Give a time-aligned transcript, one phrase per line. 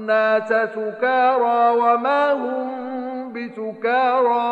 [0.00, 4.50] الناس سكارى وما هم بسكارى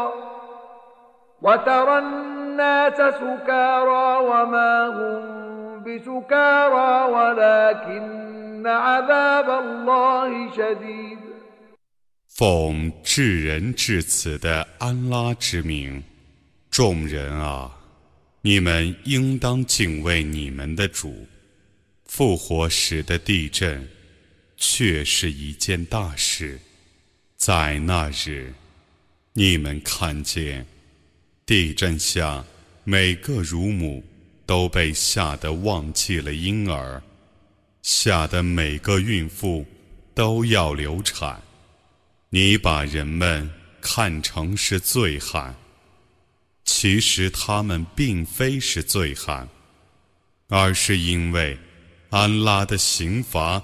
[1.43, 5.23] وترى الناس سكارى وما هم
[5.85, 11.19] بسكارى ولكن عذاب الله شديد
[12.37, 16.03] 奉至仁至慈的安拉之名，
[16.69, 17.71] 众人啊，
[18.43, 21.15] 你们应当敬畏你们的主。
[22.07, 23.89] 复活时的地震，
[24.60, 26.60] 却是一件大事。
[27.38, 28.54] 在那日，
[29.32, 30.68] 你们看见
[31.46, 32.46] 地震下
[32.84, 34.04] 每个乳母
[34.46, 37.02] 都被吓得忘记了婴儿，
[37.82, 39.66] 吓得每个孕妇
[40.14, 41.42] 都要流产。
[42.30, 45.56] 你把人们看成是醉汉，
[46.66, 49.48] 其实他们并非是醉汉，
[50.50, 51.58] 而是因为
[52.10, 53.64] 安拉的刑罚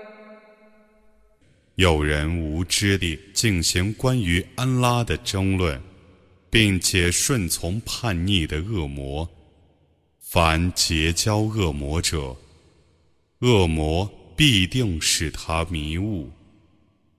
[1.75, 5.81] 有人无知地进行关于安拉的争论，
[6.49, 9.27] 并且顺从叛逆的恶魔。
[10.19, 12.35] 凡结交恶魔者，
[13.39, 16.31] 恶魔必定使他迷雾，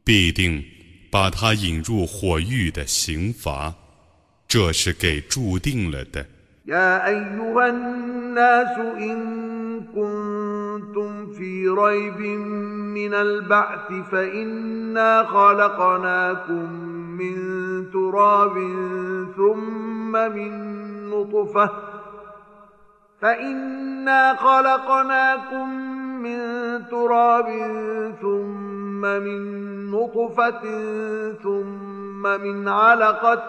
[0.04, 0.64] 必定
[1.10, 3.74] 把他引入火狱的刑罚，
[4.46, 6.26] 这是给注定了的。
[6.66, 9.22] يا أيها الناس إن
[9.80, 12.20] كنتم في ريب
[12.94, 16.72] من البعث فإنا خلقناكم
[17.18, 17.36] من
[17.92, 18.54] تراب
[19.36, 20.52] ثم من
[21.10, 21.70] نطفة
[23.20, 25.68] فإنا خلقناكم
[26.22, 26.38] من
[26.90, 27.46] تراب
[28.22, 29.40] ثم من
[29.90, 30.62] نطفة
[31.42, 33.48] ثم من علقة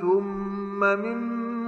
[0.00, 1.40] ثم من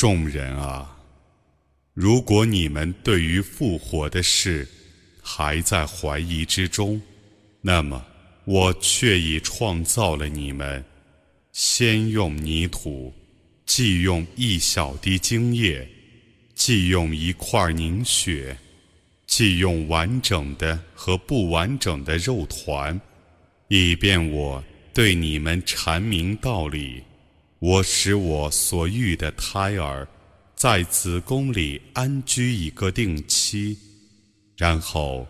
[0.00, 0.96] 众人啊，
[1.92, 4.66] 如果你们对于复活的事
[5.20, 6.98] 还在怀疑之中，
[7.60, 8.02] 那么
[8.46, 10.82] 我却已创造了你们，
[11.52, 13.12] 先用泥土，
[13.66, 15.86] 既用一小滴精液，
[16.54, 18.56] 既用一块凝血，
[19.26, 22.98] 既用完整的和不完整的肉团，
[23.68, 27.02] 以便我对你们阐明道理。
[27.60, 30.08] 我使我所育的胎儿
[30.54, 33.76] 在子宫里安居一个定期，
[34.56, 35.28] 然后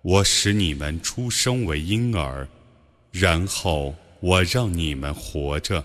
[0.00, 2.48] 我使你们出生为婴儿，
[3.12, 5.84] 然后我让你们活着，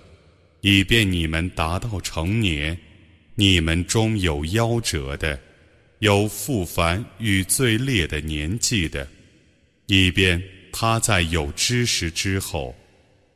[0.61, 2.77] 以便你们达到成年。
[3.35, 5.37] 你们中有夭折的，
[5.99, 9.05] 有复凡与最烈的年纪的，
[9.87, 10.41] 以便
[10.71, 12.73] 他在有知识之后，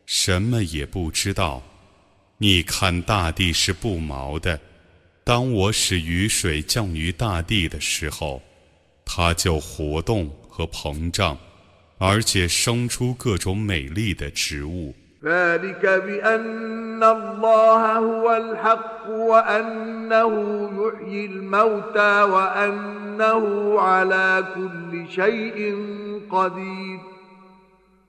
[0.05, 1.61] 什么也不知道。
[2.39, 4.59] 你看，大地是不毛的。
[5.23, 8.43] 当我使雨水降于大地的时候，
[9.03, 11.35] 它就活动和膨胀，
[11.97, 14.93] 而且生出各种美丽的植物。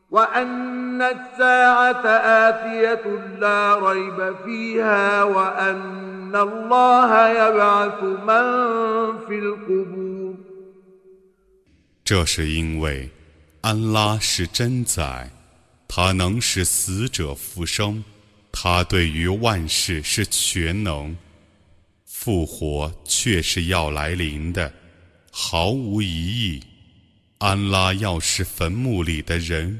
[0.09, 2.05] وأن الساعة
[2.47, 3.05] آتية
[3.39, 8.45] لا ريب فيها وأن الله يبعث من
[9.27, 10.35] في القبور
[12.05, 13.09] 这是因为
[13.61, 15.29] 安拉是真宰。
[15.87, 18.03] 他能使死者复生，
[18.51, 21.15] 他对于万事是全能，
[22.03, 24.73] 复活却是要来临的，
[25.31, 26.63] 毫无疑义。
[27.37, 29.79] 安拉要使坟墓里的人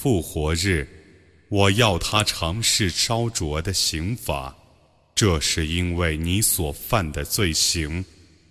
[0.00, 0.86] 复活日，
[1.48, 4.54] 我要他尝试烧灼的刑罚。
[5.14, 8.04] 这是因为你所犯的罪行，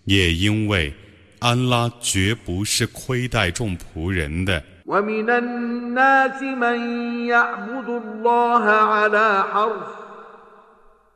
[0.05, 0.93] 也因为。
[1.39, 4.63] 安拉绝不是亏待众仆人的。
[4.85, 9.87] ومن الناس من يعبد الله على حرف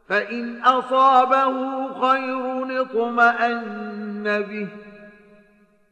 [0.07, 1.53] فإن أصابه
[2.01, 4.67] خير اطمأن به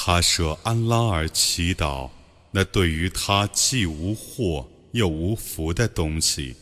[0.00, 2.08] 他舍安拉而祈祷，
[2.52, 6.54] 那对于他既无祸又无福的东西，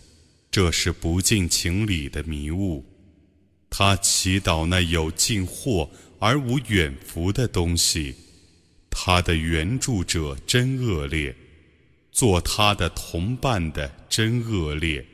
[0.50, 2.82] 这是不近情理的迷雾。
[3.68, 5.86] 他祈祷那有尽祸。
[6.18, 8.16] 而无远福的东西，
[8.88, 11.36] 他的援助者真恶劣，
[12.10, 15.04] 做他的同伴的真恶劣。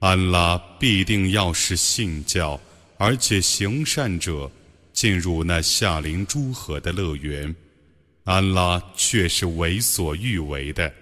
[0.00, 2.60] 安拉必定要使信教
[2.98, 4.50] 而且行善者
[4.92, 7.54] 进入那夏灵诸河的乐园，
[8.24, 10.92] 安拉却是为所欲为的。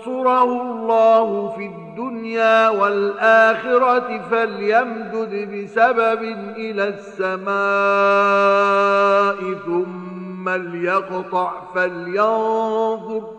[0.00, 6.22] ينصره الله في الدنيا والآخرة فليمدد بسبب
[6.56, 7.50] إلى السماء
[9.66, 13.30] ثم ليقطع فلينظر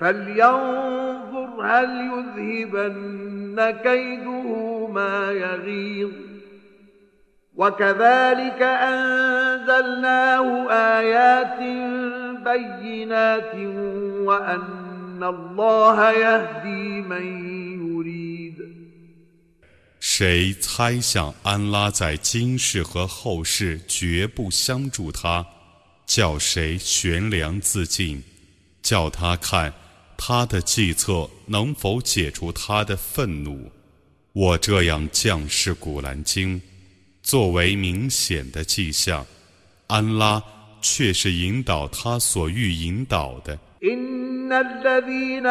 [0.00, 6.10] فلينظر هل يذهبن كيده ما يغيظ
[7.56, 11.58] وكذلك أنزلناه آيات
[12.44, 13.54] بينات
[14.24, 14.87] وأن
[20.00, 25.44] 谁猜想安拉在今世和后世绝不相助他，
[26.06, 28.22] 叫谁悬梁自尽，
[28.82, 29.72] 叫他看
[30.16, 33.70] 他的计策能否解除他的愤怒。
[34.32, 36.60] 我这样降世古兰经，
[37.22, 39.26] 作为明显的迹象，
[39.88, 40.42] 安拉
[40.80, 43.58] 却是引导他所欲引导的。
[43.83, 45.47] إن الذين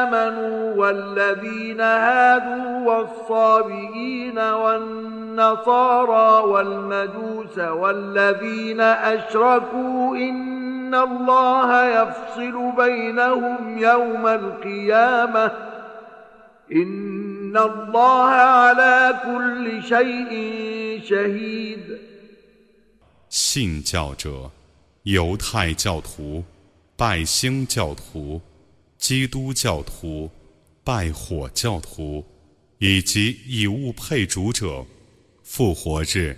[0.00, 15.52] آمنوا والذين هادوا والصابئين والنصارى والمجوس والذين أشركوا إن الله يفصل بينهم يوم القيامة
[16.72, 20.32] إن الله على كل شيء
[21.04, 21.98] شهيد
[23.28, 24.50] 信教者，
[25.02, 26.44] 犹太教徒。
[27.01, 28.39] 拜星教徒、
[28.99, 30.29] 基督教徒、
[30.83, 32.23] 拜火教徒
[32.77, 34.85] 以及以物配主者，
[35.41, 36.37] 复活日，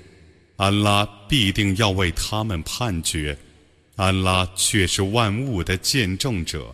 [0.55, 3.38] 安拉必定要为他们判决。
[3.98, 6.74] 安拉却是万物的见证者。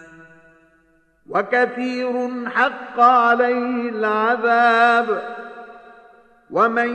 [1.30, 2.14] وكثير
[2.50, 5.08] حق عليه العذاب
[6.50, 6.90] ومن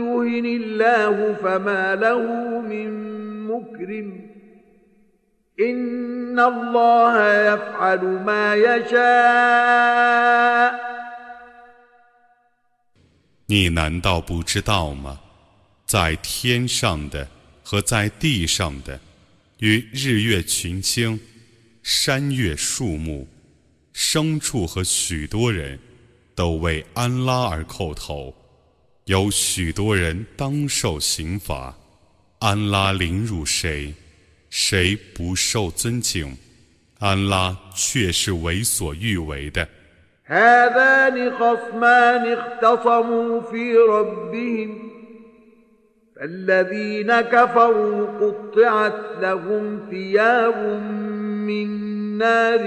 [0.00, 2.20] يهن الله فما له
[2.60, 2.88] من
[3.48, 4.26] مكرم
[13.48, 15.20] 你难道不知道吗？
[15.86, 17.26] 在天上的
[17.62, 19.00] 和在地上的，
[19.60, 21.18] 与日月群星、
[21.82, 23.26] 山岳树木、
[24.10, 25.78] 牲畜和许多人，
[26.34, 28.34] 都为安拉而叩头。
[29.04, 31.74] 有许多人当受刑罚。
[32.40, 33.94] 安拉凌辱谁？
[34.50, 36.36] 谁不受尊敬，
[36.98, 39.68] 安拉却是为所欲为的。
[40.24, 44.90] هذان خصمان اختصموا في ربهم
[46.16, 50.56] فالذين كفروا قطعت لهم ثياب
[51.46, 51.68] من
[52.18, 52.60] نار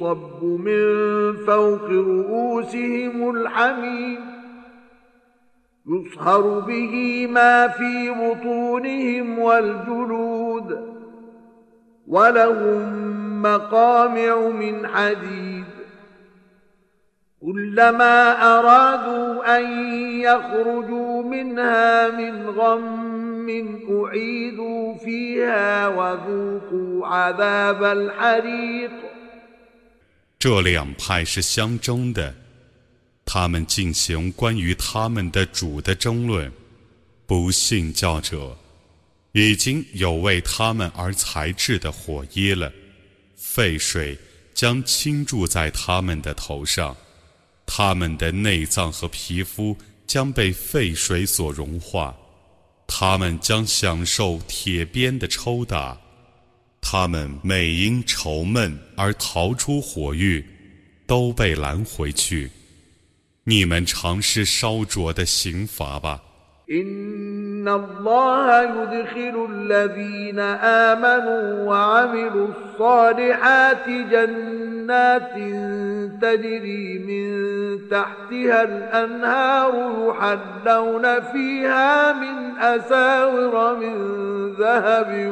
[0.00, 4.18] يصب من فوق رؤوسهم الحميم
[5.86, 10.88] يصهر به ما في بطونهم والجلود
[12.06, 15.64] ولهم مقامع من حديد.
[17.40, 19.64] كلما أرادوا أن
[20.20, 23.50] يخرجوا منها من غم
[23.90, 29.09] أعيدوا فيها وذوقوا عذاب الحريق.
[30.40, 32.34] 这两派是相争的。
[33.26, 36.50] 他们进行关于他们的主的争论，
[37.26, 38.58] 不信教者
[39.32, 42.72] 已经有为他们而裁制的火耶了，
[43.36, 44.18] 沸水
[44.54, 46.96] 将倾注在他们的头上，
[47.66, 52.16] 他们的内脏和皮肤将被沸水所融化，
[52.86, 55.96] 他们将享受铁鞭的抽打，
[56.92, 60.44] 他们每因愁闷而逃出火狱，
[61.06, 62.50] 都被拦回去。
[63.44, 66.20] 你们尝试烧灼的刑罚吧。
[66.70, 75.34] إن الله يدخل الذين آمنوا وعملوا الصالحات جنات
[76.22, 77.30] تجري من
[77.88, 79.72] تحتها الأنهار
[80.08, 83.96] يحلون فيها من أساور من
[84.52, 85.26] ذهب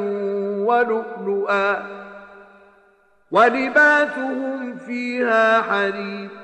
[0.67, 1.85] ولؤلؤا
[3.31, 6.38] ولباسهم فيها حرير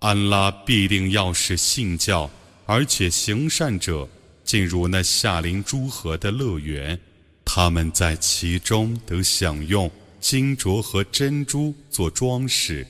[0.00, 2.28] 安拉必定要使信教
[2.66, 4.06] 而且行善者
[4.44, 7.00] 进入那夏林诸河的乐园，
[7.46, 12.86] 他们在其中得享用金镯和珍珠做装饰，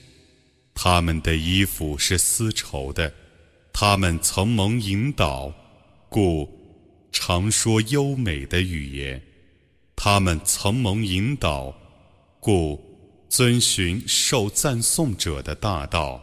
[0.74, 3.12] 他们的衣服是丝绸的，
[3.72, 5.52] 他们曾蒙引导，
[6.08, 6.59] 故。
[7.12, 9.20] 常说优美的语言，
[9.96, 11.74] 他们曾蒙引导，
[12.38, 12.80] 故
[13.28, 16.22] 遵循受赞颂者的大道。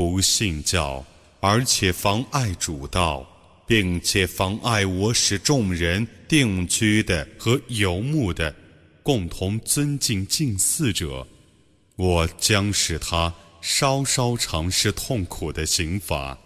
[0.00, 1.04] 不信教，
[1.40, 3.22] 而且妨碍主道，
[3.66, 8.54] 并且妨碍我使众人定居的和游牧的
[9.02, 11.28] 共同尊敬近似者，
[11.96, 16.38] 我将使他稍稍尝试痛苦的刑罚。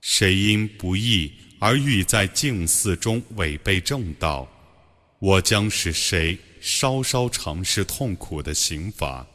[0.00, 4.48] 谁因不义而欲在近似中违背正道，
[5.18, 9.26] 我将使谁稍稍尝试痛苦的刑罚。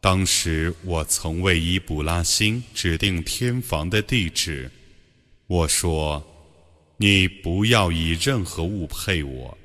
[0.00, 4.70] 当时我曾为伊卜拉欣指定天房的地址，
[5.46, 9.56] 我说：“你不要以任何物配我。”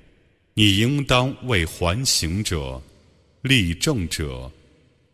[0.55, 2.81] 你应当为还行者、
[3.43, 4.51] 立正者、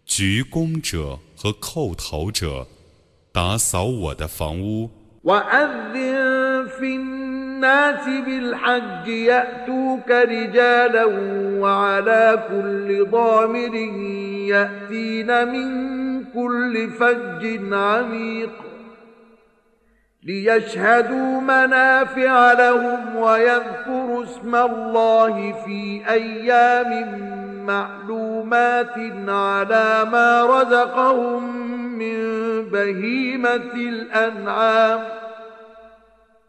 [0.04, 2.68] 鞠躬者和叩头者
[3.32, 4.90] 打扫我的房屋。
[5.24, 11.06] وأذن في الناس بالحج يأتوك رجالا
[11.60, 13.74] وعلى كل ضامر
[14.51, 18.51] يأتين من كل فج عميق
[20.23, 27.21] ليشهدوا منافع لهم ويذكروا اسم الله في أيام
[27.67, 28.95] معلومات
[29.29, 31.57] على ما رزقهم
[31.99, 32.21] من
[32.71, 35.01] بهيمة الأنعام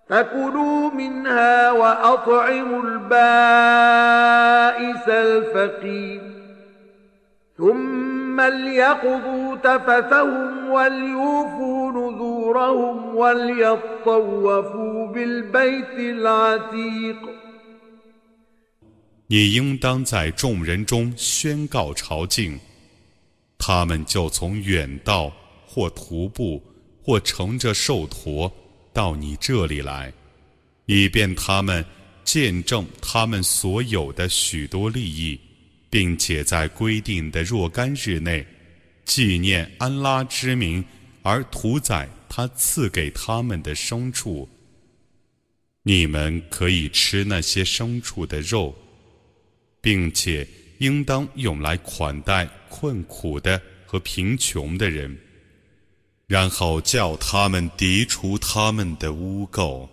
[0.09, 3.09] فكلوا منها وأطعموا البائس
[5.09, 6.30] الفقير
[7.56, 17.16] ثم ليقضوا تفثهم وليوفوا نذورهم وليطوفوا بالبيت العتيق
[19.28, 22.58] 你应当在众人中宣告朝觐，
[23.58, 25.32] 他们就从远道
[25.66, 26.62] 或徒步
[27.02, 28.52] 或乘着兽驼
[28.92, 30.12] 到你这里来，
[30.84, 31.84] 以便他们
[32.22, 35.40] 见证他们所有的许多利益。
[35.91, 38.47] 并且在规定的若干日内，
[39.03, 40.83] 纪念安拉之名
[41.21, 44.49] 而屠宰他赐给他们的牲畜。
[45.83, 48.73] 你们可以吃那些牲畜的肉，
[49.81, 50.47] 并且
[50.79, 55.17] 应当用来款待困苦的和贫穷的人，
[56.27, 59.89] 然后叫他们涤除他们的污垢，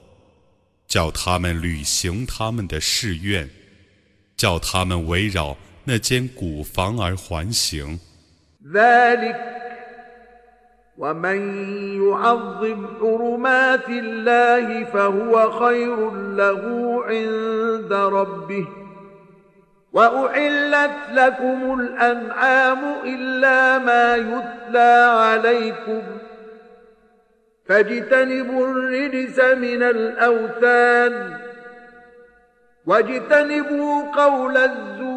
[0.87, 3.51] 叫他们履行他们的誓愿，
[4.37, 5.59] 叫他们围绕。
[5.88, 8.00] 那间古房而还行。
[8.74, 9.36] ذلك
[10.98, 11.40] ومن
[12.02, 16.62] يعظم حرمات الله فهو خير له
[17.06, 18.68] عند ربه
[19.94, 26.02] وأحلت لكم الأنعام إلا ما يتلى عليكم
[27.66, 31.38] فاجتنبوا الرجس من الأوثان
[32.86, 35.17] واجتنبوا قول الزور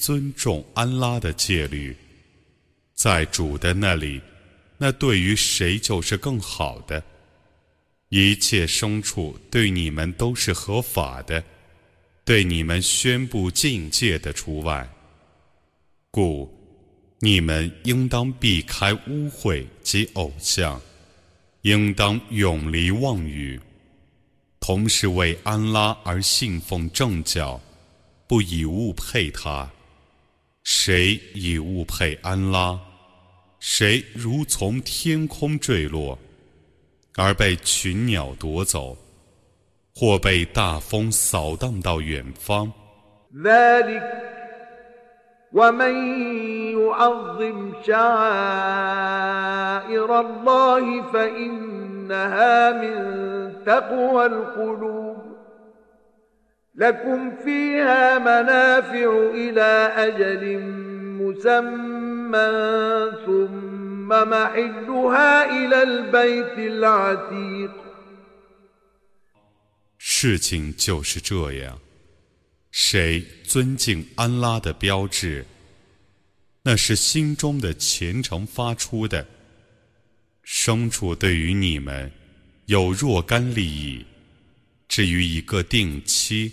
[0.00, 1.94] 尊重安拉的戒律，
[2.94, 4.18] 在主的那里，
[4.78, 7.02] 那对于谁就是更好的。
[8.08, 11.44] 一切牲畜对你们都是合法的，
[12.24, 14.88] 对你们宣布境界的除外。
[16.10, 16.50] 故
[17.18, 20.80] 你们应当避开污秽及偶像，
[21.60, 23.60] 应当永离妄语，
[24.60, 27.60] 同时为安拉而信奉正教，
[28.26, 29.70] 不以物配他。
[30.62, 32.78] 谁以物配安拉？
[33.58, 36.18] 谁如从天空坠落，
[37.16, 38.96] 而被群鸟夺走，
[39.94, 42.72] 或被大风扫荡到远方
[56.79, 60.59] ？لكم فيها منافع إلى أجل
[61.21, 62.51] مسمى
[63.25, 67.71] ثم محلها إلى البيت العتيق
[69.97, 71.79] 事情就是这样，
[72.71, 75.45] 谁尊敬安拉的标志，
[76.63, 79.25] 那是心中的虔诚发出的。
[80.43, 82.11] 牲畜对于你们
[82.67, 84.05] 有若干利益，
[84.87, 86.51] 至于一个定期，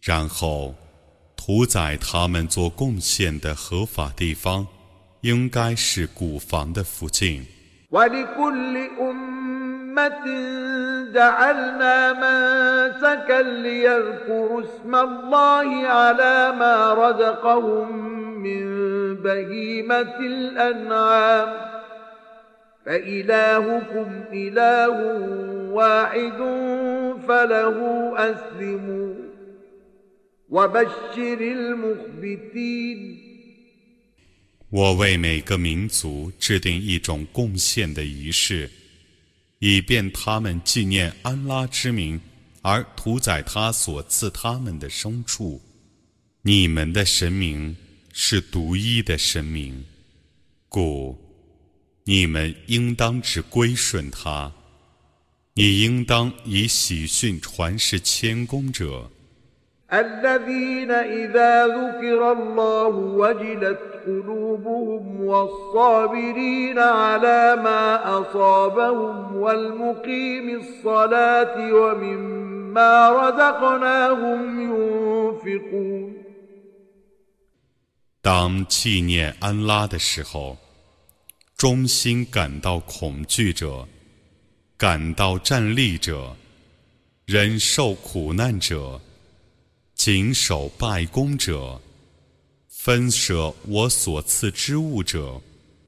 [0.00, 0.74] 然后
[1.36, 4.66] 屠宰他们做贡献的合法地方，
[5.20, 7.46] 应该是古房的附近。
[11.16, 17.92] جعلنا منسكا ليذكروا اسم الله على ما رزقهم
[18.42, 18.62] من
[19.16, 21.48] بهيمة الأنعام
[22.84, 24.96] فإلهكم إله
[25.72, 26.38] واحد
[27.28, 27.78] فله
[28.16, 29.29] أسلموا وبشر المخبتين
[34.69, 38.69] 我为每个民族制定一种贡献的仪式。
[39.59, 42.19] 以便他们纪念安拉之名
[42.61, 45.61] 而屠宰他所赐他们的牲畜。
[46.41, 47.73] 你们的神明
[48.11, 49.85] 是独一的神明，
[50.67, 51.17] 故
[52.03, 54.51] 你们应当只归顺他。
[55.53, 59.09] 你应当以喜讯传示谦恭者。
[64.06, 76.14] قلوبهم والصابرين على ما أصابهم والمقيم الصلاة ومما رزقناهم ينفقون
[78.22, 80.56] 当纪念安拉的时候，
[81.56, 83.86] 忠心感到恐惧者，
[84.76, 86.34] 感到站立者，
[87.24, 89.00] 忍受苦难者，
[90.00, 91.80] 谨守拜功者。
[92.68, 95.40] 分舍我所赐之物者。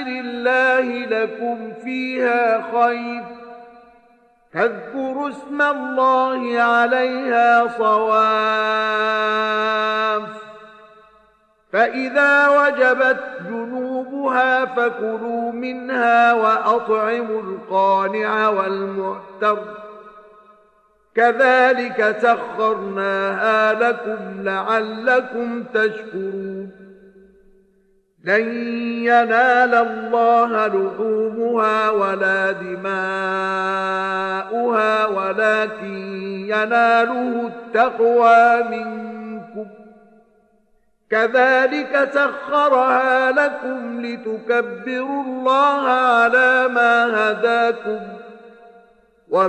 [0.07, 3.23] الله لكم فيها خير
[4.53, 9.09] فاذكروا اسم الله عليها صواف
[11.73, 13.19] فإذا وجبت
[14.24, 19.58] جنوبها فكلوا منها وأطعموا القانع والمعتر.
[21.14, 26.70] كذلك سخرناها لكم لعلكم تشكرون.
[28.24, 28.48] لن
[29.04, 32.86] ينال الله لحومها ولا دماؤها
[35.06, 35.94] ولكن
[36.48, 39.23] يناله التقوى منكم.
[41.09, 48.19] كذلك سخرها لكم لتكبروا الله على ما هداكم
[49.31, 49.47] 我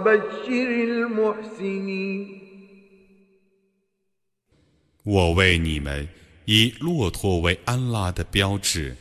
[5.33, 6.07] 为你们
[6.45, 8.95] 以骆驼为安拉的标志，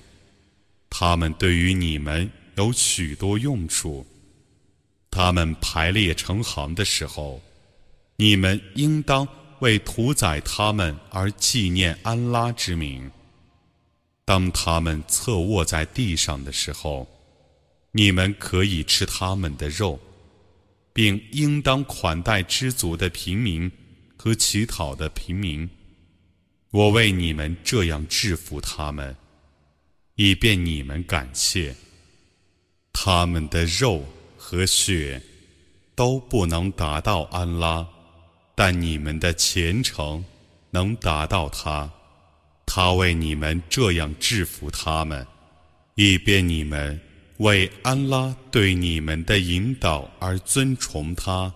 [0.89, 4.08] 他们对于你们有许多用处。
[5.12, 7.41] 他们排列成行的时候，
[8.15, 9.28] 你们应当
[9.64, 13.11] 为屠宰他们而纪念安拉之名。
[14.24, 17.09] 当他们侧卧在地上的时候，
[17.92, 19.98] 你们可以吃他们的肉。
[20.96, 23.68] 并应当款待知足的平民
[24.16, 25.68] 和乞讨的平民。
[26.70, 29.16] 我为你们这样制服他们，
[30.14, 31.74] 以便你们感谢。
[32.92, 34.05] 他们的肉
[34.38, 35.20] 和血
[35.96, 37.85] 都不能达到安拉，
[38.55, 40.25] 但你们的虔诚
[40.71, 41.90] 能达到他。
[42.67, 45.27] 他为你们这样制服他们，
[45.97, 46.99] 以便你们。
[47.38, 51.53] 为安拉对你们的引导而尊崇他，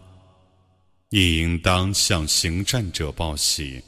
[1.09, 3.81] 你应当向行善者报喜。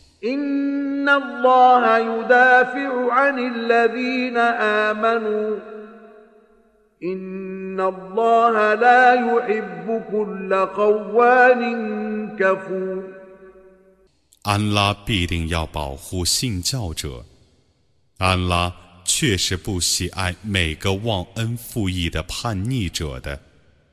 [14.43, 17.25] 安拉必定要保护信教者。
[18.17, 18.85] 安拉。
[19.05, 23.39] 确实不喜爱每个忘恩负义的叛逆者的。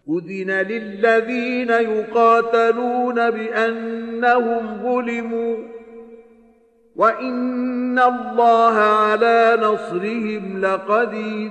[0.08, 5.56] أذن للذين يقاتلون بأنهم ظلموا
[6.96, 11.50] وإن الله على نصرهم لقدير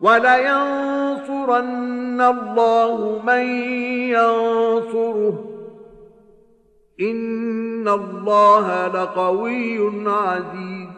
[0.00, 1.60] ولينصرن
[2.20, 3.44] الله من
[4.10, 5.48] ينصره
[7.00, 10.88] إن الله لقوي عزيز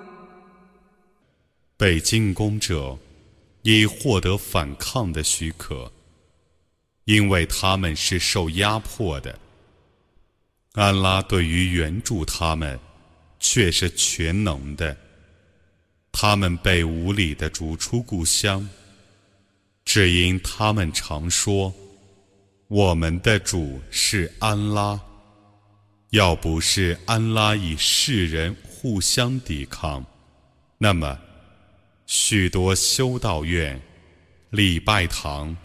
[1.77, 2.97] 被进攻者
[3.63, 5.91] 已获得反抗的许可，
[7.05, 9.39] 因为他们是受压迫的。
[10.73, 12.79] 安拉对于援助他们，
[13.39, 14.97] 却是全能的。
[16.11, 18.69] 他们被无理的逐出故乡，
[19.92, 21.74] 只因他们常说
[22.70, 25.02] ：“我们的主是安拉。”
[26.12, 30.06] 要不是安拉与世人互相抵抗，
[30.78, 31.20] 那么。
[32.06, 33.82] 许多修道院、
[34.52, 35.58] 礼拜堂、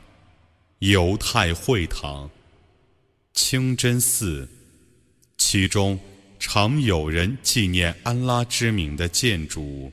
[0.79, 2.31] 犹太会堂、
[3.35, 4.49] 清真寺，
[5.37, 6.01] 其中
[6.39, 9.93] 常有人纪念安拉之名的建筑，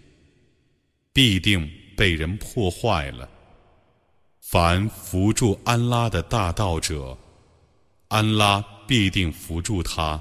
[1.11, 3.29] 必定被人破坏了。
[4.50, 7.16] 凡扶助安拉的大道者，
[8.08, 10.20] 安拉必定扶助他。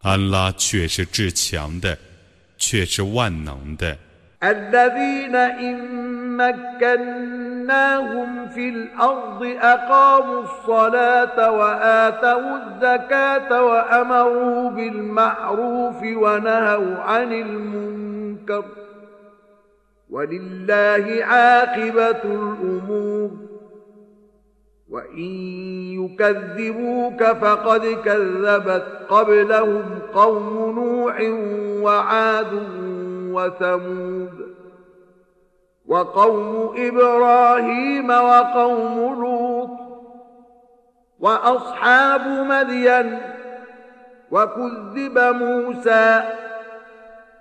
[0.00, 1.96] 安拉却是至强的，
[2.58, 3.96] 却是万能的。
[4.42, 18.64] الذين إن مكناهم في الأرض أقاموا الصلاة وآتوا الزكاة وأمروا بالمعروف ونهوا عن المنكر
[20.09, 23.31] ولله عاقبة الأمور.
[24.89, 25.31] وإن
[26.03, 31.21] يكذبوك فقد كذبت قبلهم قوم نوح
[31.83, 32.53] وعاد
[33.33, 34.55] وثمود.
[35.87, 39.69] وقوم إبراهيم وقوم لوط.
[41.19, 43.19] وأصحاب مدين.
[44.31, 46.23] وكذب موسى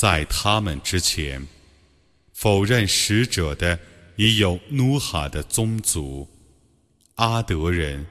[0.00, 1.46] 在他们之前，
[2.32, 3.78] 否认使者的
[4.16, 6.26] 已有努哈的宗族、
[7.16, 8.06] 阿德人、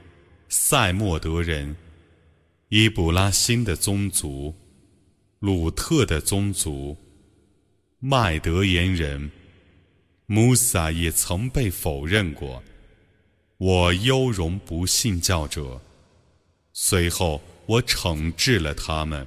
[0.48, 1.74] 塞莫德人、
[2.68, 4.54] 伊布拉辛的宗族、
[5.40, 6.96] 鲁特的宗族。
[7.98, 9.32] 麦德言人
[10.26, 12.62] 穆萨也曾被否认过。
[13.58, 15.80] 我优容不信教者，
[16.72, 19.26] 随后我惩治了他们。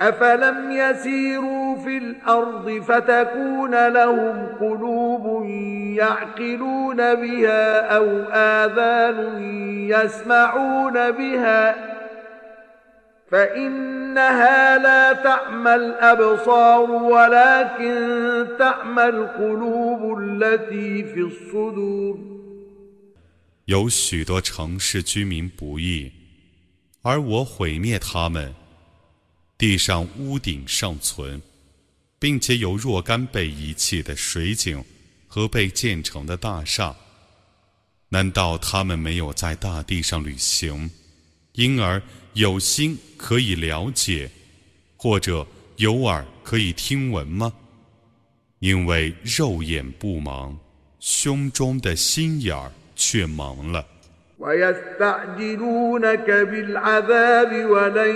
[0.00, 5.44] أفلم يسيروا في الأرض فتكون لهم قلوب
[5.96, 9.42] يعقلون بها أو آذان
[9.90, 11.94] يسمعون بها ۖ
[13.34, 22.34] فإنها لا تعمى الأبصار ولكن تعمى القلوب التي في الصدور
[23.66, 26.12] 有许多城市居民不义，
[27.00, 28.57] 而我毁灭他们。
[29.59, 31.41] 地上屋顶尚存，
[32.17, 34.81] 并且有若干被遗弃的水井
[35.27, 36.95] 和被建成的大厦。
[38.07, 40.89] 难道他们没有在大地上旅行，
[41.51, 42.01] 因而？
[42.33, 44.31] 有心可以了解，
[44.95, 45.45] 或者
[45.75, 47.51] 有耳可以听闻吗？
[48.59, 50.55] 因为肉眼不盲，
[51.01, 53.85] 胸中的心眼儿却盲了。
[54.39, 58.15] ويستعجلونك بالعذاب ولن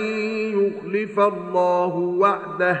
[0.54, 2.80] يخلف الله وعده.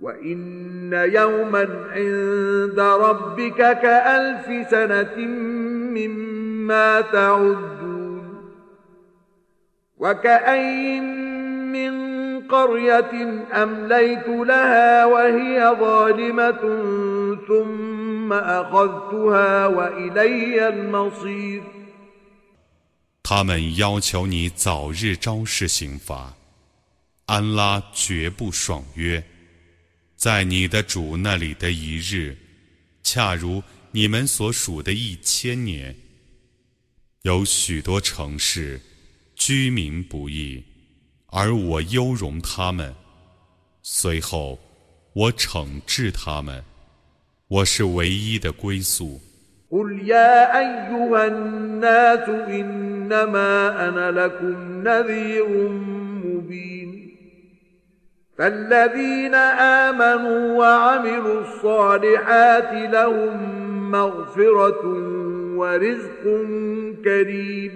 [0.00, 5.16] وإن يوما عند ربك كألف سنة
[5.94, 8.52] مما تعدون.
[9.98, 11.24] وكأين
[11.72, 11.94] من
[12.40, 16.82] قرية أمليت لها وهي ظالمة
[17.48, 21.83] ثم أخذتها وإلي المصير.
[23.24, 26.36] 他们要求你早日昭示刑罚，
[27.24, 29.24] 安拉绝不爽约。
[30.14, 32.36] 在你的主那里的一日，
[33.02, 35.96] 恰如你们所属的一千年。
[37.22, 38.80] 有许多城市。
[39.36, 40.62] 居民不易，
[41.26, 42.94] 而我优容他们，
[43.82, 44.58] 随后
[45.12, 46.64] 我惩治他们。
[47.48, 49.20] 我是唯一的归宿。
[49.74, 55.68] قل يا أيها الناس إنما أنا لكم نذير
[56.24, 57.14] مبين
[58.38, 63.40] فالذين آمنوا وعملوا الصالحات لهم
[63.90, 64.84] مغفرة
[65.56, 66.22] ورزق
[67.04, 67.72] كريم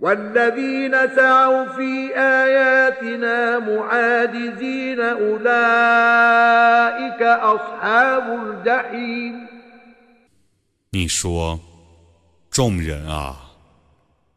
[0.00, 5.42] والذين سعوا في آياتنا معاجزين أولئك
[7.22, 9.57] أصحاب الجحيم
[10.90, 11.60] 你说
[12.50, 13.52] ：“众人啊，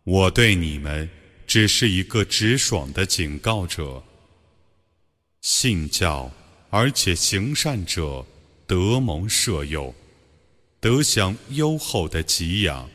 [0.04, 1.10] 我对你们
[1.48, 4.04] 只是一个直爽的警告者。
[5.40, 6.30] 信教
[6.70, 8.26] 而且行善者，
[8.68, 9.96] 得蒙舍友，
[10.82, 12.90] 得享优厚的给养。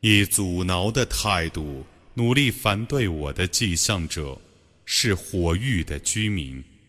[0.00, 4.40] 以阻挠的态度努力反对我的迹象者，
[4.84, 6.62] 是火域的居民。”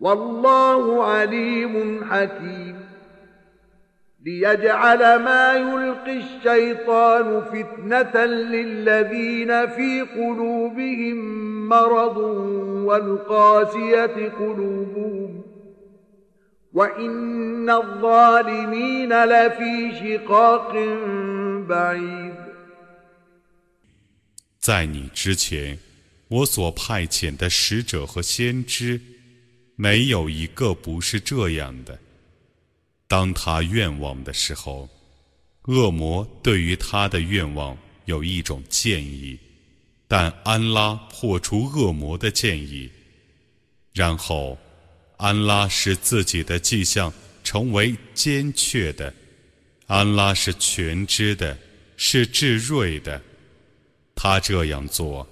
[0.00, 2.76] والله عليم حكيم
[4.24, 11.18] ليجعل ما يلقي الشيطان فتنة للذين في قلوبهم
[11.68, 12.16] مرض
[12.86, 15.42] والقاسية قلوبهم
[16.72, 20.72] وإن الظالمين لفي شقاق
[21.68, 22.34] بعيد
[24.60, 25.78] 在你之前，
[26.28, 29.00] 我所派遣的使者和先知。
[29.79, 31.97] 没有一个不是这样的。
[33.07, 34.89] 当他愿望的时候，
[35.67, 39.37] 恶魔对于他的愿望有一种建议，
[40.07, 42.89] 但安拉破除恶魔的建议。
[43.93, 44.57] 然后，
[45.17, 47.13] 安拉使自己的迹象
[47.43, 49.13] 成为坚确的。
[49.85, 51.55] 安拉是全知的，
[51.97, 53.21] 是至睿的。
[54.15, 55.29] 他这样做，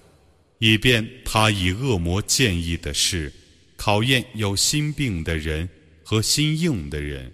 [0.60, 3.34] 以便他以恶魔建议的事。
[3.77, 5.68] 考验有心病的人
[6.05, 7.33] 和心硬的人，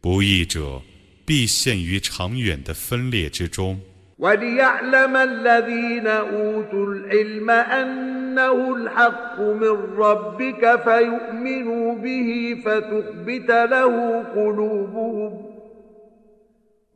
[0.00, 0.82] 不义者
[1.24, 3.80] 必陷于长远的分裂之中。
[4.18, 15.42] وليعلم الذين أوتوا العلم أنه الحق من ربك فيؤمنوا به فتخبت له قلوبهم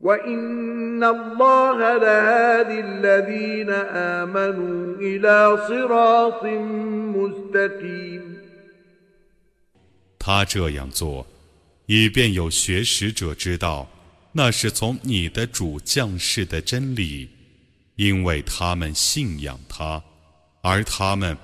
[0.01, 3.69] وإن الله لهادي الذين
[4.21, 6.45] آمنوا إلى صراط
[7.17, 8.30] مستقيم
[10.24, 11.26] 他这样做，
[11.86, 13.90] 以便有学识者知道，
[14.30, 17.28] 那是从你的主降世的真理，
[17.96, 20.00] 因为他们信仰他，
[20.60, 21.36] 而他们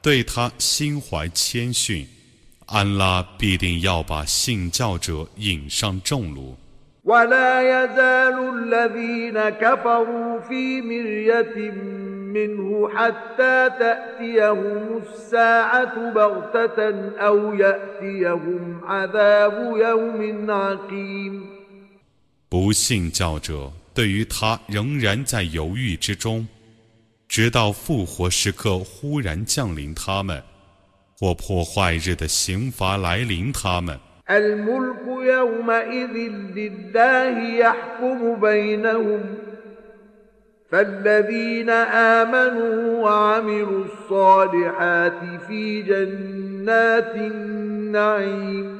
[0.00, 2.08] 对他心怀谦逊，
[2.64, 6.56] 安拉必定要把信教者引上正路。
[12.31, 21.57] منه حتى تأتيهم الساعة بغتة أو يأتيهم عذاب يوم عقيم
[22.49, 26.47] 不信教者对于他仍然在犹豫之中，
[27.27, 30.41] 直到复活时刻忽然降临他们，
[31.19, 33.99] 或破坏日的刑罚来临他们。
[34.29, 36.15] الملك يومئذ
[36.55, 39.21] لله يحكم بينهم
[40.71, 48.79] فالذين آمنوا وعملوا الصالحات في جنات النعيم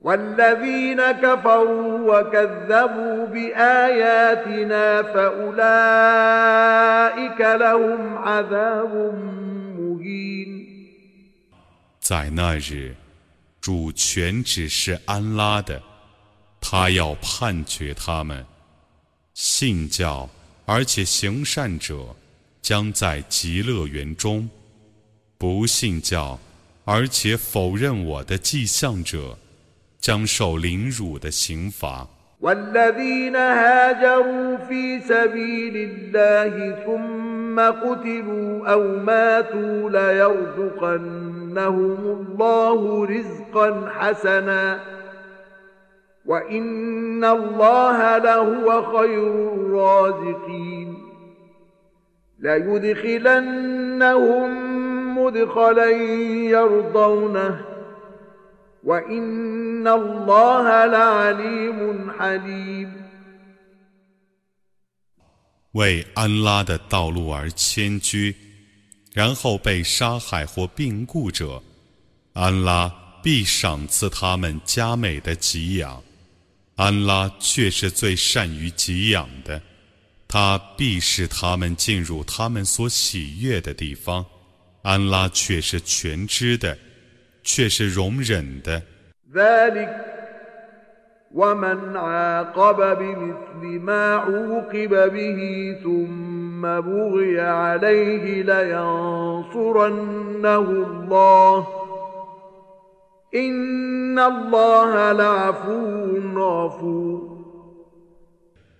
[0.00, 5.60] والذين كفروا وكذبوا بآياتنا فأولئك
[7.40, 9.14] لهم عذاب
[9.78, 10.50] مهين
[12.00, 12.94] 在那日，
[13.60, 15.82] 主权只是安拉的，
[16.60, 18.46] 他要判决他们。
[19.34, 20.28] 信教
[20.65, 22.15] 而且行善者，
[22.61, 24.47] 将在极乐园中；
[25.37, 26.39] 不信教
[26.85, 29.37] 而且否认我的迹象者，
[29.99, 32.07] 将受凌辱的刑罚。
[46.26, 50.96] وإن الله لهو خير الرازقين
[52.38, 53.98] ليدخلنهم
[55.18, 55.90] مدخلا
[56.50, 57.64] يرضونه
[58.84, 62.92] وإن الله لعليم حليم
[65.72, 68.34] 为安拉的道路而迁居，
[69.12, 71.62] 然后被杀害或病故者，
[72.32, 72.92] 安拉
[73.22, 76.02] 必赏赐他们佳美的给养。
[76.75, 79.61] 安拉却是最善于给养的，
[80.27, 84.25] 他必使他们进入他们所喜悦的地方。
[84.81, 86.77] 安拉却是全知的，
[87.43, 88.81] 却是容忍的。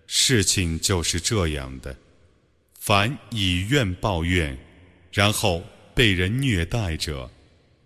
[0.05, 1.95] 事情就是这样的，
[2.79, 4.55] 凡以怨报怨，
[5.11, 5.63] 然后
[5.95, 7.27] 被人虐待者，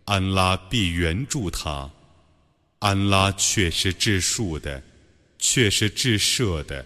[0.03, 1.89] 安拉必援助他。
[2.80, 4.84] 安拉却是治数的，
[5.39, 6.86] 却是治赦的。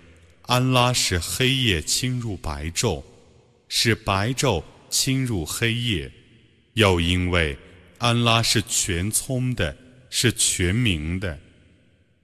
[0.51, 3.01] 安拉使黑夜侵入白昼，
[3.69, 6.11] 使白昼侵入黑夜，
[6.73, 7.57] 又因为
[7.99, 9.73] 安拉是全聪的，
[10.09, 11.39] 是全明的。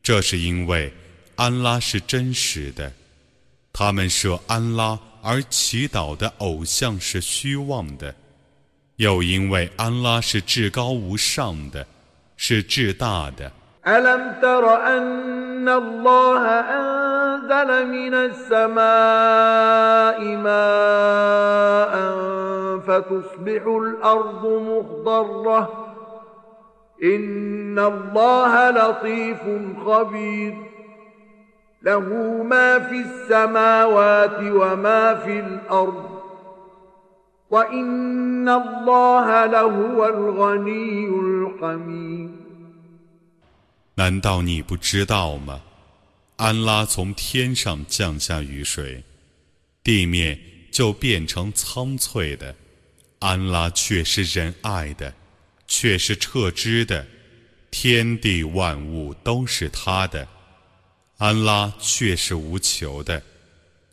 [0.03, 0.91] 这是因为
[1.37, 2.91] 安拉是真实的。
[3.71, 4.99] 他们设安拉。
[5.23, 8.13] 而祈祷的偶像是虚妄的，
[8.97, 11.85] 又因为安拉是至高无上的，
[12.35, 13.51] 是至大的。
[31.82, 32.08] له
[32.42, 36.10] ما في السماوات وما في الأرض
[37.50, 42.30] وإن الله لهو الغني الحميد
[43.94, 45.60] 难道你不知道吗？
[46.37, 49.03] 安拉从天上降下雨水，
[49.83, 50.39] 地面
[50.71, 52.55] 就变成苍翠的。
[53.19, 55.11] 安拉却是仁爱的，
[55.67, 57.05] 却是撤之的。
[57.71, 60.27] 天地万物都是他的。
[61.17, 63.23] 安拉却是无求的，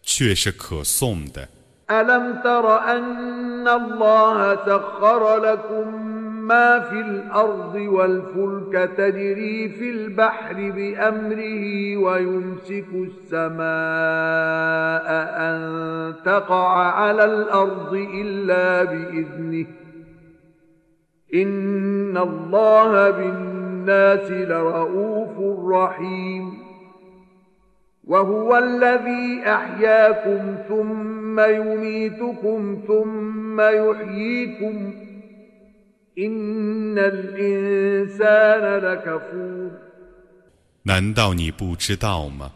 [0.03, 1.49] 却是可颂的。
[1.91, 6.15] ألم تر أن الله سخر لكم
[6.47, 13.65] ما في الأرض والفلك تجري في البحر بأمره ويمسك السماء
[15.41, 19.67] أن تقع على الأرض إلا بإذنه
[21.35, 26.65] إن الله بالناس لرؤوف رحيم
[28.05, 34.94] وهو الذي أحياكم ثم يميتكم ثم يحييكم
[36.18, 39.72] إن الإنسان لكفور
[40.84, 42.54] 难道你不知道吗？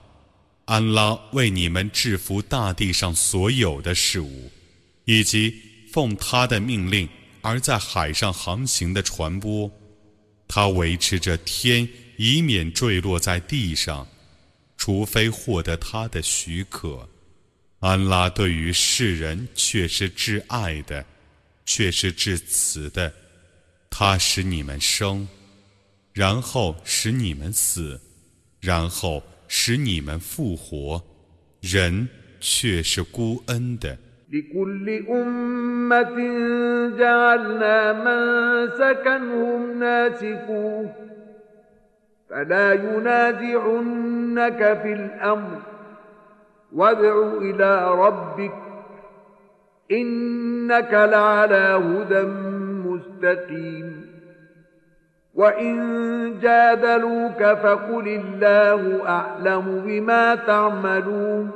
[0.65, 4.49] 安拉为你们制服大地上所有的事物，
[5.05, 5.53] 以及
[5.91, 7.07] 奉他的命令
[7.41, 9.69] 而在海上航行的船舶，
[10.47, 14.07] 他维持着天，以免坠落在地上。
[14.75, 17.07] 除非获得他的许可，
[17.79, 21.05] 安拉对于世人却是至爱的，
[21.65, 23.11] 却是至慈的。
[23.89, 25.27] 他使你们生，
[26.13, 27.99] 然后使你们死，
[28.59, 31.03] 然后使你们复活。
[31.61, 32.07] 人
[32.39, 33.97] 却是孤恩的。
[42.34, 45.61] فلا ينازعنك في الأمر
[46.74, 48.54] وادع إلى ربك
[49.92, 52.22] إنك لعلى هدى
[52.88, 54.08] مستقيم.
[55.34, 55.78] وإن
[56.40, 61.50] جادلوك فقل الله أعلم بما تعملون.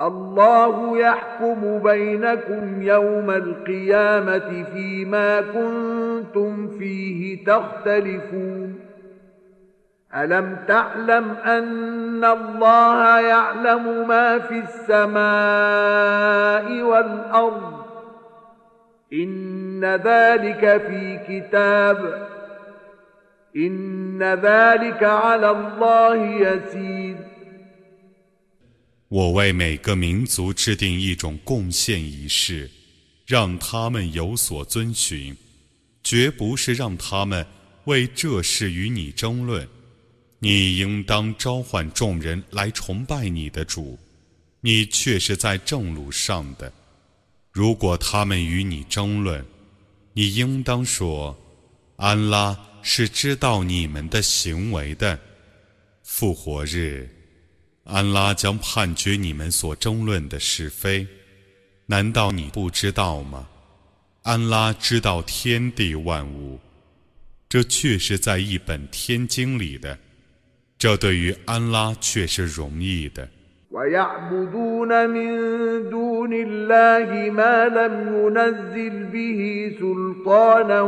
[0.00, 8.91] الله يحكم بينكم يوم القيامة فيما كنتم فيه تختلفون.
[10.15, 15.21] ألم تعلم أن الله يعلم ما في السماء
[16.81, 17.85] والأرض
[19.13, 22.27] إن ذلك في كتاب
[23.55, 27.17] إن ذلك على الله يسير
[29.09, 32.69] 我为每个民族制定一种贡献仪式，
[33.25, 35.37] 让他们有所遵循，
[36.03, 37.45] 绝不是让他们
[37.85, 39.65] 为这事与你争论。
[40.44, 43.96] 你应当召唤众人来崇拜你的主，
[44.60, 46.72] 你却是在正路上的。
[47.52, 49.44] 如果他们与你争论，
[50.12, 51.38] 你应当说
[51.94, 55.16] ：“安拉是知道你们的行为的。”
[56.02, 57.08] 复活日，
[57.84, 61.06] 安拉将判决你们所争论的是非。
[61.86, 63.48] 难道你不知道吗？
[64.22, 66.58] 安拉知道天地万物，
[67.48, 69.96] 这却是在一本天经里的。
[70.81, 73.27] 这对于安拉却是容易的。
[73.71, 75.29] ويعبدون من
[75.89, 80.81] دون الله ما لم ينزل به سلطانا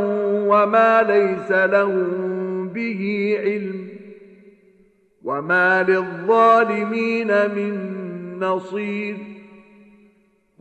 [0.48, 3.88] وما ليس لهم به علم
[5.24, 7.74] وما للظالمين من
[8.40, 9.18] نصير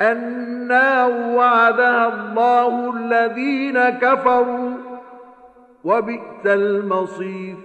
[0.00, 4.78] النار وعدها الله الذين كفروا
[5.84, 7.56] وبئس المصير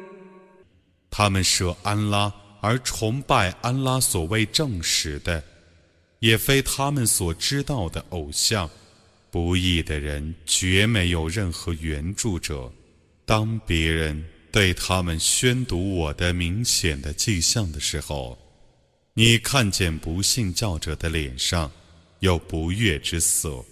[1.09, 2.31] 他们舍安拉
[2.61, 5.43] 而崇拜安拉所谓正史的，
[6.19, 8.69] 也非他们所知道的偶像。
[9.31, 12.71] 不义的人绝没有任何援助者。
[13.25, 18.37] 当别人对他们宣读我的明显的迹象的时候，
[19.13, 21.71] 你看见不信教者的脸上。
[22.22, 23.64] 有不悦之色，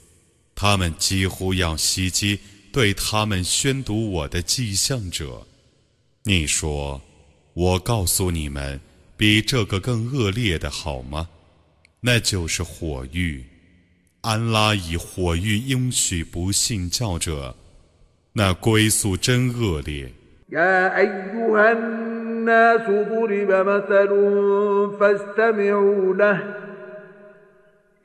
[0.56, 2.36] 他们几乎要袭击
[2.72, 5.46] 对他们宣读我的迹象者。
[6.24, 7.00] 你说，
[7.54, 8.80] 我告诉你们，
[9.16, 11.28] 比这个更恶劣的好吗？
[12.00, 13.44] 那就是火狱。
[14.22, 17.54] 安拉以火狱应许不信教者，
[18.32, 20.12] 那归宿真恶劣。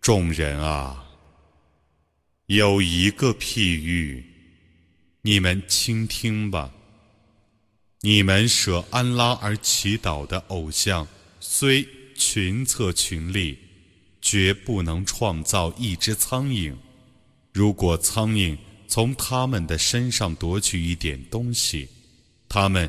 [0.00, 1.04] 众人啊，
[2.46, 4.24] 有一个譬喻，
[5.22, 6.70] 你们倾听吧。
[8.02, 11.08] 你们舍安拉而祈祷的偶像，
[11.40, 11.84] 虽
[12.14, 13.58] 群策群力，
[14.22, 16.72] 绝不能创造一只苍蝇。
[17.52, 18.56] 如果苍蝇
[18.86, 21.88] 从他们的身上夺取一点东西，
[22.48, 22.88] 他们。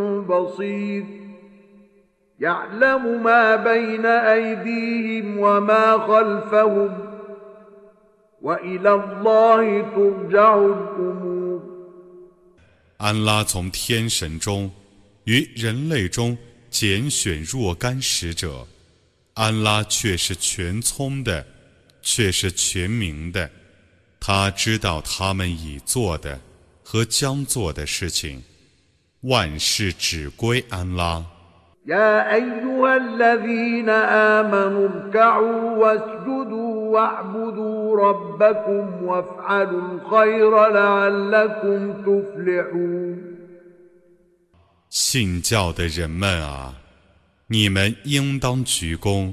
[0.30, 1.04] بصير
[2.38, 6.92] يعلم ما بين أيديهم وما خلفهم
[8.42, 11.60] وإلى الله ترجع الأمور
[12.98, 14.70] 安拉从天神中
[15.24, 16.36] 与人类中
[16.70, 18.66] 拣选若干使者，
[19.34, 21.46] 安拉却是全聪的，
[22.00, 23.50] 却是全明的，
[24.18, 26.40] 他知道他们已做的。
[26.88, 28.40] 和将做的事情，
[29.22, 31.24] 万事只归安拉。
[31.86, 43.36] يا أيها الذين آمنوا اركعوا واسجدوا واعبدوا ربكم وافعلوا الخير لعلكم تفلحون
[44.90, 46.74] 信教的人们啊，
[47.46, 49.32] 你们应当鞠躬，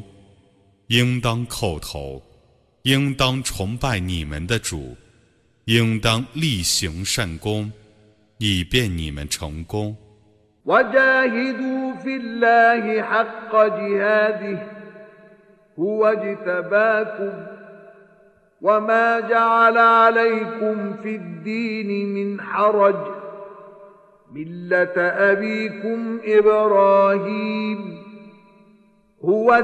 [0.87, 2.21] 应当叩头，
[2.83, 4.95] 应当崇拜你们的主，
[5.65, 7.71] 应当力行善功，
[8.37, 9.95] 以便你们成功。
[10.65, 14.59] وجاهدوا في الله حق جهاده
[15.79, 17.33] هو اجتباكم
[18.61, 22.95] وما جعل عليكم في الدين من حرج
[24.31, 24.93] مله
[25.31, 27.97] ابيكم ابراهيم
[29.25, 29.63] هو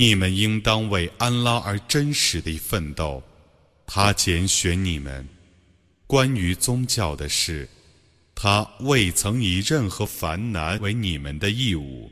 [0.00, 3.22] 你们应当为安拉而真实地奋斗。
[3.84, 5.28] 他拣选你们，
[6.06, 7.68] 关于宗教的事，
[8.34, 12.10] 他未曾以任何烦难为你们的义务。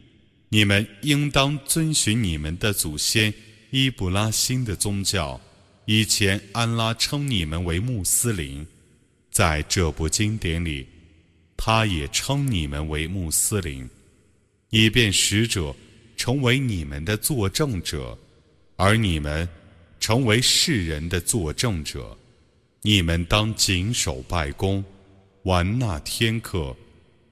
[0.50, 3.32] 你们应当遵循你们的祖先
[3.70, 5.40] 伊布拉欣的宗教。
[5.86, 8.66] 以前安拉称你们为穆斯林，
[9.30, 10.86] 在这部经典里。
[11.56, 13.88] 他也称你们为穆斯林，
[14.68, 15.74] 以便使者
[16.18, 18.18] 成为你们的作证者，
[18.74, 19.48] 而你们
[20.00, 22.14] 成为世人的作证者。
[22.82, 24.84] 你们当谨守拜功，
[25.44, 26.74] 玩纳天课，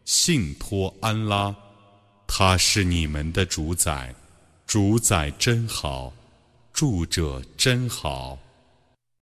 [0.05, 1.55] 信托安拉，
[2.29, 4.15] 他是你们的主宰，
[4.67, 6.15] 主宰真好，
[6.73, 8.39] 住者真好。